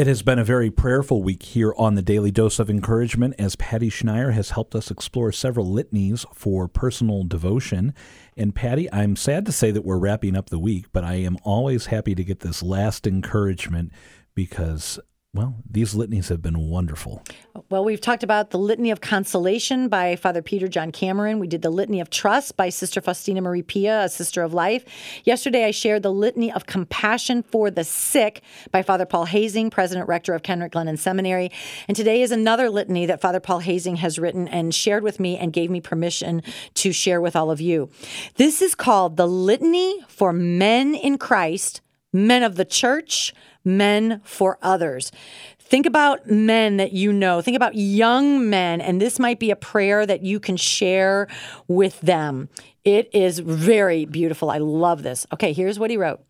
It 0.00 0.06
has 0.06 0.22
been 0.22 0.38
a 0.38 0.44
very 0.44 0.70
prayerful 0.70 1.22
week 1.22 1.42
here 1.42 1.74
on 1.76 1.94
the 1.94 2.00
Daily 2.00 2.30
Dose 2.30 2.58
of 2.58 2.70
Encouragement 2.70 3.34
as 3.38 3.54
Patty 3.56 3.90
Schneier 3.90 4.32
has 4.32 4.52
helped 4.52 4.74
us 4.74 4.90
explore 4.90 5.30
several 5.30 5.66
litanies 5.66 6.24
for 6.32 6.68
personal 6.68 7.22
devotion. 7.22 7.92
And 8.34 8.54
Patty, 8.54 8.90
I'm 8.94 9.14
sad 9.14 9.44
to 9.44 9.52
say 9.52 9.70
that 9.70 9.84
we're 9.84 9.98
wrapping 9.98 10.38
up 10.38 10.48
the 10.48 10.58
week, 10.58 10.86
but 10.94 11.04
I 11.04 11.16
am 11.16 11.36
always 11.42 11.84
happy 11.84 12.14
to 12.14 12.24
get 12.24 12.40
this 12.40 12.62
last 12.62 13.06
encouragement 13.06 13.92
because 14.34 14.98
well, 15.32 15.54
these 15.70 15.94
litanies 15.94 16.28
have 16.28 16.42
been 16.42 16.68
wonderful. 16.68 17.22
Well, 17.68 17.84
we've 17.84 18.00
talked 18.00 18.24
about 18.24 18.50
the 18.50 18.58
Litany 18.58 18.90
of 18.90 19.00
Consolation 19.00 19.88
by 19.88 20.16
Father 20.16 20.42
Peter 20.42 20.66
John 20.66 20.90
Cameron. 20.90 21.38
We 21.38 21.46
did 21.46 21.62
the 21.62 21.70
Litany 21.70 22.00
of 22.00 22.10
Trust 22.10 22.56
by 22.56 22.68
Sister 22.68 23.00
Faustina 23.00 23.40
Maria 23.40 23.62
Pia, 23.62 24.04
a 24.04 24.08
sister 24.08 24.42
of 24.42 24.52
life. 24.52 24.84
Yesterday, 25.22 25.66
I 25.66 25.70
shared 25.70 26.02
the 26.02 26.12
Litany 26.12 26.52
of 26.52 26.66
Compassion 26.66 27.44
for 27.44 27.70
the 27.70 27.84
Sick 27.84 28.42
by 28.72 28.82
Father 28.82 29.06
Paul 29.06 29.26
Hoesing, 29.26 29.70
President 29.70 30.08
Rector 30.08 30.34
of 30.34 30.42
Kenrick 30.42 30.72
Glennon 30.72 30.98
Seminary. 30.98 31.52
And 31.86 31.96
today 31.96 32.22
is 32.22 32.32
another 32.32 32.68
litany 32.68 33.06
that 33.06 33.20
Father 33.20 33.38
Paul 33.40 33.60
Hoesing 33.62 33.98
has 33.98 34.18
written 34.18 34.48
and 34.48 34.74
shared 34.74 35.04
with 35.04 35.20
me 35.20 35.38
and 35.38 35.52
gave 35.52 35.70
me 35.70 35.80
permission 35.80 36.42
to 36.74 36.92
share 36.92 37.20
with 37.20 37.36
all 37.36 37.52
of 37.52 37.60
you. 37.60 37.88
This 38.34 38.60
is 38.60 38.74
called 38.74 39.16
the 39.16 39.28
Litany 39.28 40.00
for 40.08 40.32
Men 40.32 40.96
in 40.96 41.18
Christ, 41.18 41.82
Men 42.12 42.42
of 42.42 42.56
the 42.56 42.64
Church 42.64 43.32
men 43.64 44.20
for 44.24 44.58
others. 44.62 45.12
Think 45.58 45.86
about 45.86 46.28
men 46.28 46.78
that 46.78 46.92
you 46.92 47.12
know. 47.12 47.40
Think 47.40 47.56
about 47.56 47.76
young 47.76 48.50
men, 48.50 48.80
and 48.80 49.00
this 49.00 49.18
might 49.18 49.38
be 49.38 49.50
a 49.50 49.56
prayer 49.56 50.04
that 50.04 50.22
you 50.22 50.40
can 50.40 50.56
share 50.56 51.28
with 51.68 52.00
them. 52.00 52.48
It 52.84 53.08
is 53.12 53.38
very 53.38 54.04
beautiful. 54.04 54.50
I 54.50 54.58
love 54.58 55.02
this. 55.02 55.26
Okay, 55.32 55.52
here's 55.52 55.78
what 55.78 55.90
he 55.90 55.96
wrote 55.96 56.20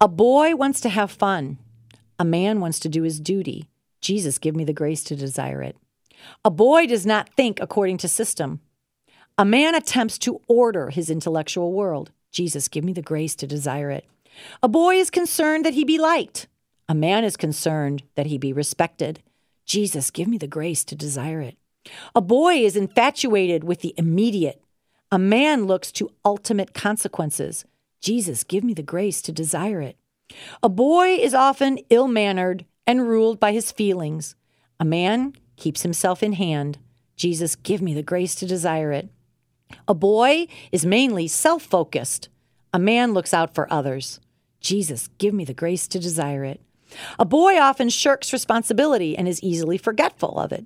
A 0.00 0.08
boy 0.08 0.54
wants 0.54 0.80
to 0.82 0.88
have 0.88 1.10
fun, 1.10 1.58
a 2.18 2.24
man 2.24 2.60
wants 2.60 2.78
to 2.80 2.88
do 2.88 3.02
his 3.02 3.18
duty. 3.18 3.68
Jesus, 4.00 4.38
give 4.38 4.54
me 4.54 4.64
the 4.64 4.72
grace 4.72 5.02
to 5.04 5.16
desire 5.16 5.62
it. 5.62 5.76
A 6.44 6.50
boy 6.50 6.86
does 6.86 7.04
not 7.04 7.30
think 7.36 7.58
according 7.60 7.98
to 7.98 8.08
system. 8.08 8.60
A 9.36 9.44
man 9.44 9.74
attempts 9.74 10.16
to 10.18 10.40
order 10.46 10.90
his 10.90 11.10
intellectual 11.10 11.72
world. 11.72 12.12
Jesus, 12.30 12.68
give 12.68 12.84
me 12.84 12.92
the 12.92 13.02
grace 13.02 13.34
to 13.36 13.46
desire 13.46 13.90
it. 13.90 14.06
A 14.62 14.68
boy 14.68 14.96
is 14.96 15.10
concerned 15.10 15.64
that 15.64 15.74
he 15.74 15.84
be 15.84 15.98
liked. 15.98 16.48
A 16.88 16.94
man 16.94 17.24
is 17.24 17.36
concerned 17.36 18.02
that 18.14 18.26
he 18.26 18.38
be 18.38 18.52
respected. 18.52 19.22
Jesus, 19.64 20.10
give 20.10 20.28
me 20.28 20.38
the 20.38 20.46
grace 20.46 20.84
to 20.84 20.94
desire 20.94 21.40
it. 21.40 21.56
A 22.14 22.20
boy 22.20 22.56
is 22.56 22.76
infatuated 22.76 23.64
with 23.64 23.80
the 23.80 23.94
immediate. 23.96 24.62
A 25.10 25.18
man 25.18 25.64
looks 25.66 25.92
to 25.92 26.10
ultimate 26.24 26.74
consequences. 26.74 27.64
Jesus, 28.00 28.44
give 28.44 28.64
me 28.64 28.74
the 28.74 28.82
grace 28.82 29.22
to 29.22 29.32
desire 29.32 29.80
it. 29.80 29.96
A 30.62 30.68
boy 30.68 31.14
is 31.14 31.34
often 31.34 31.78
ill 31.90 32.08
mannered 32.08 32.64
and 32.86 33.08
ruled 33.08 33.40
by 33.40 33.52
his 33.52 33.72
feelings. 33.72 34.34
A 34.80 34.84
man 34.84 35.34
keeps 35.56 35.82
himself 35.82 36.22
in 36.22 36.34
hand. 36.34 36.78
Jesus, 37.16 37.54
give 37.56 37.80
me 37.80 37.94
the 37.94 38.02
grace 38.02 38.34
to 38.36 38.46
desire 38.46 38.92
it. 38.92 39.08
A 39.88 39.94
boy 39.94 40.46
is 40.72 40.84
mainly 40.84 41.28
self 41.28 41.62
focused. 41.62 42.28
A 42.72 42.78
man 42.78 43.12
looks 43.14 43.32
out 43.32 43.54
for 43.54 43.72
others. 43.72 44.20
Jesus, 44.64 45.10
give 45.18 45.34
me 45.34 45.44
the 45.44 45.52
grace 45.52 45.86
to 45.88 45.98
desire 45.98 46.42
it. 46.42 46.58
A 47.18 47.26
boy 47.26 47.60
often 47.60 47.90
shirks 47.90 48.32
responsibility 48.32 49.16
and 49.16 49.28
is 49.28 49.42
easily 49.42 49.76
forgetful 49.76 50.38
of 50.38 50.52
it. 50.52 50.64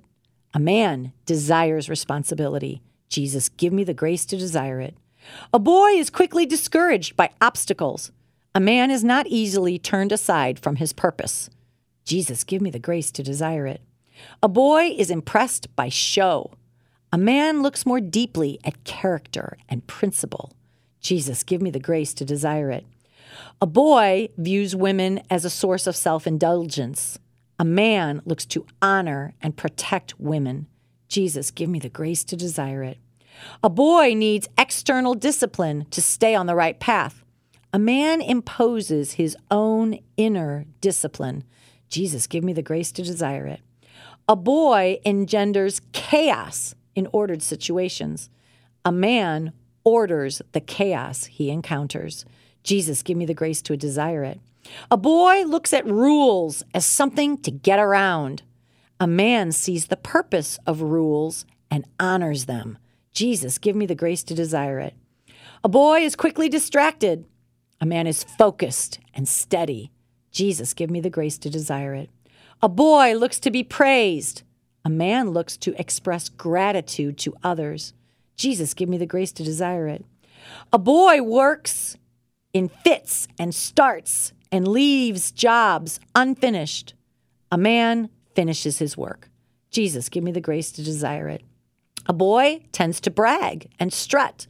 A 0.53 0.59
man 0.59 1.11
desires 1.25 1.89
responsibility. 1.89 2.81
Jesus, 3.09 3.49
give 3.49 3.73
me 3.73 3.83
the 3.83 3.93
grace 3.93 4.25
to 4.27 4.37
desire 4.37 4.79
it. 4.79 4.95
A 5.53 5.59
boy 5.59 5.89
is 5.89 6.09
quickly 6.09 6.45
discouraged 6.45 7.17
by 7.17 7.31
obstacles. 7.41 8.13
A 8.55 8.61
man 8.61 8.89
is 8.89 9.03
not 9.03 9.27
easily 9.27 9.77
turned 9.77 10.13
aside 10.13 10.59
from 10.59 10.77
his 10.77 10.93
purpose. 10.93 11.49
Jesus, 12.05 12.45
give 12.45 12.61
me 12.61 12.69
the 12.69 12.79
grace 12.79 13.11
to 13.11 13.21
desire 13.21 13.67
it. 13.67 13.81
A 14.41 14.47
boy 14.47 14.95
is 14.97 15.11
impressed 15.11 15.75
by 15.75 15.89
show. 15.89 16.51
A 17.11 17.17
man 17.17 17.61
looks 17.61 17.85
more 17.85 17.99
deeply 17.99 18.59
at 18.63 18.85
character 18.85 19.57
and 19.67 19.87
principle. 19.87 20.53
Jesus, 21.01 21.43
give 21.43 21.61
me 21.61 21.69
the 21.69 21.79
grace 21.79 22.13
to 22.13 22.23
desire 22.23 22.71
it. 22.71 22.85
A 23.61 23.67
boy 23.67 24.29
views 24.37 24.75
women 24.75 25.21
as 25.29 25.45
a 25.45 25.49
source 25.49 25.87
of 25.87 25.95
self 25.95 26.25
indulgence. 26.25 27.19
A 27.57 27.65
man 27.65 28.21
looks 28.25 28.45
to 28.47 28.65
honor 28.81 29.33
and 29.41 29.57
protect 29.57 30.19
women. 30.19 30.67
Jesus, 31.09 31.51
give 31.51 31.69
me 31.69 31.79
the 31.79 31.89
grace 31.89 32.23
to 32.25 32.37
desire 32.37 32.83
it. 32.83 32.97
A 33.63 33.69
boy 33.69 34.13
needs 34.13 34.47
external 34.57 35.13
discipline 35.13 35.85
to 35.91 36.01
stay 36.01 36.35
on 36.35 36.45
the 36.45 36.55
right 36.55 36.79
path. 36.79 37.23
A 37.73 37.79
man 37.79 38.21
imposes 38.21 39.13
his 39.13 39.37
own 39.51 39.99
inner 40.17 40.65
discipline. 40.81 41.43
Jesus, 41.89 42.27
give 42.27 42.43
me 42.43 42.53
the 42.53 42.61
grace 42.61 42.91
to 42.93 43.03
desire 43.03 43.47
it. 43.47 43.61
A 44.27 44.35
boy 44.35 44.99
engenders 45.05 45.81
chaos 45.91 46.75
in 46.95 47.07
ordered 47.11 47.41
situations. 47.41 48.29
A 48.85 48.91
man 48.91 49.53
orders 49.83 50.41
the 50.51 50.61
chaos 50.61 51.25
he 51.25 51.49
encounters. 51.49 52.25
Jesus, 52.63 53.03
give 53.03 53.17
me 53.17 53.25
the 53.25 53.33
grace 53.33 53.61
to 53.63 53.77
desire 53.77 54.23
it. 54.23 54.39
A 54.91 54.97
boy 54.97 55.43
looks 55.43 55.73
at 55.73 55.85
rules 55.85 56.63
as 56.73 56.85
something 56.85 57.37
to 57.39 57.51
get 57.51 57.79
around. 57.79 58.43
A 58.99 59.07
man 59.07 59.51
sees 59.51 59.87
the 59.87 59.97
purpose 59.97 60.59
of 60.65 60.81
rules 60.81 61.45
and 61.71 61.85
honors 61.99 62.45
them. 62.45 62.77
Jesus, 63.13 63.57
give 63.57 63.75
me 63.75 63.85
the 63.85 63.95
grace 63.95 64.23
to 64.23 64.35
desire 64.35 64.79
it. 64.79 64.93
A 65.63 65.69
boy 65.69 66.01
is 66.01 66.15
quickly 66.15 66.49
distracted. 66.49 67.25
A 67.81 67.85
man 67.85 68.07
is 68.07 68.23
focused 68.23 68.99
and 69.13 69.27
steady. 69.27 69.91
Jesus, 70.31 70.73
give 70.73 70.89
me 70.89 70.99
the 70.99 71.09
grace 71.09 71.37
to 71.39 71.49
desire 71.49 71.93
it. 71.93 72.09
A 72.61 72.69
boy 72.69 73.13
looks 73.15 73.39
to 73.39 73.51
be 73.51 73.63
praised. 73.63 74.43
A 74.83 74.89
man 74.89 75.31
looks 75.31 75.57
to 75.57 75.79
express 75.79 76.29
gratitude 76.29 77.17
to 77.19 77.35
others. 77.43 77.93
Jesus, 78.35 78.73
give 78.73 78.89
me 78.89 78.97
the 78.97 79.05
grace 79.05 79.31
to 79.33 79.43
desire 79.43 79.87
it. 79.87 80.05
A 80.71 80.77
boy 80.77 81.21
works 81.21 81.97
in 82.53 82.69
fits 82.69 83.27
and 83.37 83.53
starts 83.53 84.33
and 84.51 84.67
leaves 84.67 85.31
jobs 85.31 85.99
unfinished. 86.15 86.93
A 87.51 87.57
man 87.57 88.09
finishes 88.35 88.79
his 88.79 88.97
work. 88.97 89.29
Jesus, 89.71 90.09
give 90.09 90.23
me 90.23 90.31
the 90.31 90.41
grace 90.41 90.71
to 90.71 90.83
desire 90.83 91.29
it. 91.29 91.43
A 92.07 92.13
boy 92.13 92.65
tends 92.71 92.99
to 93.01 93.11
brag 93.11 93.69
and 93.79 93.93
strut. 93.93 94.47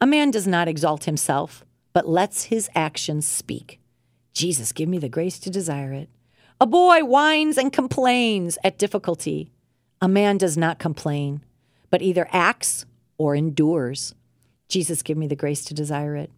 A 0.00 0.06
man 0.06 0.30
does 0.30 0.46
not 0.46 0.68
exalt 0.68 1.04
himself, 1.04 1.64
but 1.92 2.08
lets 2.08 2.44
his 2.44 2.70
actions 2.74 3.26
speak. 3.26 3.80
Jesus, 4.32 4.72
give 4.72 4.88
me 4.88 4.98
the 4.98 5.08
grace 5.08 5.38
to 5.40 5.50
desire 5.50 5.92
it. 5.92 6.08
A 6.60 6.66
boy 6.66 7.00
whines 7.00 7.58
and 7.58 7.72
complains 7.72 8.56
at 8.64 8.78
difficulty. 8.78 9.50
A 10.00 10.08
man 10.08 10.38
does 10.38 10.56
not 10.56 10.78
complain, 10.78 11.42
but 11.90 12.02
either 12.02 12.28
acts 12.32 12.86
or 13.18 13.34
endures. 13.34 14.14
Jesus, 14.68 15.02
give 15.02 15.18
me 15.18 15.26
the 15.26 15.36
grace 15.36 15.64
to 15.66 15.74
desire 15.74 16.16
it. 16.16 16.30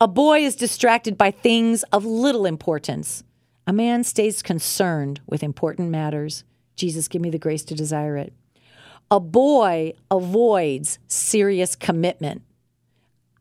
A 0.00 0.08
boy 0.08 0.40
is 0.40 0.56
distracted 0.56 1.16
by 1.16 1.30
things 1.30 1.82
of 1.84 2.04
little 2.04 2.46
importance. 2.46 3.22
A 3.66 3.72
man 3.72 4.04
stays 4.04 4.42
concerned 4.42 5.20
with 5.26 5.42
important 5.42 5.90
matters. 5.90 6.44
Jesus, 6.76 7.08
give 7.08 7.22
me 7.22 7.30
the 7.30 7.38
grace 7.38 7.64
to 7.64 7.74
desire 7.74 8.16
it. 8.16 8.32
A 9.10 9.20
boy 9.20 9.92
avoids 10.10 10.98
serious 11.06 11.76
commitment. 11.76 12.42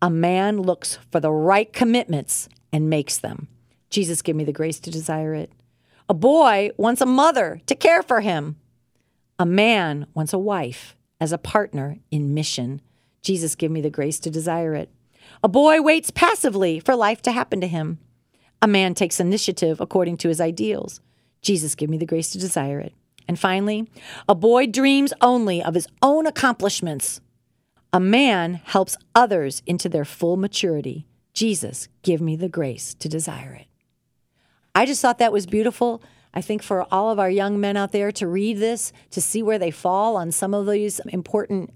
A 0.02 0.10
man 0.10 0.62
looks 0.62 1.00
for 1.12 1.20
the 1.20 1.32
right 1.32 1.72
commitments 1.72 2.48
and 2.72 2.90
makes 2.90 3.18
them. 3.18 3.48
Jesus, 3.90 4.22
give 4.22 4.36
me 4.36 4.44
the 4.44 4.52
grace 4.52 4.80
to 4.82 4.92
desire 4.92 5.34
it. 5.34 5.52
A 6.08 6.14
boy 6.14 6.70
wants 6.78 7.02
a 7.02 7.06
mother 7.06 7.62
to 7.66 7.76
care 7.76 8.04
for 8.04 8.22
him. 8.22 8.58
A 9.40 9.46
man 9.46 10.06
wants 10.14 10.34
a 10.34 10.40
wife 10.40 10.96
as 11.20 11.32
a 11.32 11.38
partner 11.38 11.98
in 12.12 12.34
mission. 12.34 12.82
Jesus, 13.22 13.56
give 13.56 13.72
me 13.72 13.82
the 13.82 13.90
grace 13.90 14.20
to 14.20 14.30
desire 14.30 14.76
it. 14.76 14.90
A 15.44 15.48
boy 15.48 15.82
waits 15.82 16.12
passively 16.12 16.80
for 16.80 16.96
life 16.96 17.22
to 17.24 17.32
happen 17.32 17.62
to 17.62 17.68
him. 17.68 18.00
A 18.62 18.68
man 18.68 18.94
takes 18.94 19.20
initiative 19.20 19.80
according 19.80 20.18
to 20.18 20.30
his 20.30 20.42
ideals. 20.42 21.02
Jesus, 21.42 21.76
give 21.76 21.90
me 21.90 21.98
the 21.98 22.06
grace 22.06 22.32
to 22.32 22.40
desire 22.40 22.80
it. 22.80 22.94
And 23.28 23.40
finally, 23.40 23.90
a 24.28 24.36
boy 24.36 24.68
dreams 24.68 25.14
only 25.22 25.62
of 25.62 25.74
his 25.76 25.88
own 26.02 26.28
accomplishments. 26.28 27.22
A 27.92 28.00
man 28.00 28.56
helps 28.64 28.98
others 29.14 29.62
into 29.66 29.90
their 29.90 30.06
full 30.06 30.38
maturity. 30.38 31.08
Jesus, 31.34 31.88
give 32.02 32.22
me 32.22 32.36
the 32.36 32.50
grace 32.50 32.94
to 32.96 33.10
desire 33.10 33.54
it. 33.54 33.68
I 34.74 34.86
just 34.86 35.02
thought 35.02 35.20
that 35.20 35.34
was 35.34 35.46
beautiful. 35.46 36.02
I 36.34 36.42
think 36.42 36.62
for 36.62 36.86
all 36.94 37.12
of 37.12 37.20
our 37.20 37.30
young 37.30 37.60
men 37.60 37.78
out 37.78 37.92
there 37.92 38.12
to 38.14 38.28
read 38.28 38.58
this, 38.58 38.92
to 39.12 39.22
see 39.22 39.42
where 39.42 39.58
they 39.58 39.72
fall 39.72 40.18
on 40.18 40.32
some 40.32 40.54
of 40.54 40.68
these 40.68 41.00
important 41.08 41.74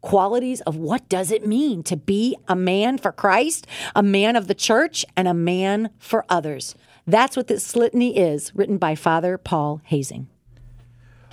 qualities 0.00 0.60
of 0.62 0.76
what 0.76 1.08
does 1.08 1.30
it 1.30 1.46
mean 1.46 1.82
to 1.84 1.96
be 1.96 2.36
a 2.48 2.56
man 2.56 2.98
for 2.98 3.12
Christ, 3.12 3.66
a 3.94 4.02
man 4.02 4.36
of 4.36 4.46
the 4.46 4.54
church, 4.54 5.04
and 5.16 5.28
a 5.28 5.34
man 5.34 5.90
for 5.98 6.24
others. 6.28 6.74
That's 7.06 7.36
what 7.36 7.48
this 7.48 7.74
litany 7.76 8.16
is, 8.16 8.54
written 8.54 8.78
by 8.78 8.94
Father 8.94 9.36
Paul 9.36 9.80
Hoesing. 9.90 10.29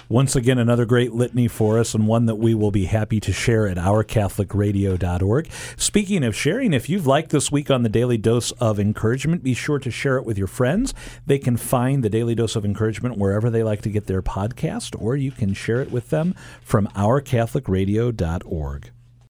Once 0.09 0.36
again, 0.36 0.57
another 0.57 0.86
great 0.86 1.12
litany 1.12 1.48
for 1.48 1.77
us, 1.77 1.94
and 1.94 2.07
one 2.07 2.25
that 2.25 2.36
we 2.36 2.54
will 2.54 2.71
be 2.71 2.86
happy 2.86 3.19
to 3.19 3.33
share 3.33 3.68
at 3.68 3.77
ourcatholicradio.org. 3.77 5.50
Speaking 5.75 6.24
of 6.24 6.36
sharing, 6.36 6.71
if 6.74 6.88
you've 6.88 7.06
liked 7.06 7.30
this 7.31 7.51
week 7.51 7.69
on 7.69 7.83
the 7.83 7.89
Daily 7.89 8.18
Dose 8.18 8.51
of 8.54 8.80
Encouragement, 8.80 9.44
be 9.44 9.54
sure 9.54 9.80
to 9.80 9.92
share 9.92 10.18
it 10.18 10.25
with 10.25 10.38
your 10.38 10.48
friends. 10.48 10.94
They 11.25 11.39
can 11.39 11.57
find 11.57 12.04
the 12.04 12.09
Daily 12.09 12.36
Dose 12.36 12.56
of 12.56 12.63
Encouragement 12.63 13.18
wherever 13.18 13.50
they 13.50 13.63
like 13.63 13.81
to 13.81 13.89
get 13.89 14.07
their 14.07 14.21
podcast, 14.21 14.95
or 15.01 15.18
you 15.18 15.31
can 15.31 15.54
share 15.54 15.81
it 15.81 15.92
with 15.92 16.09
them 16.09 16.36
from 16.62 16.88
ourcatholicradio.org. 16.95 18.92